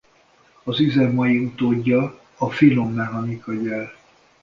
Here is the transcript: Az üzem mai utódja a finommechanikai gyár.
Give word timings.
Az 0.63 0.79
üzem 0.79 1.11
mai 1.13 1.37
utódja 1.39 2.19
a 2.37 2.49
finommechanikai 2.49 3.57
gyár. 3.57 3.95